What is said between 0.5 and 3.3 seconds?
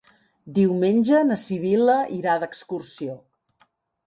Diumenge na Sibil·la irà d'excursió.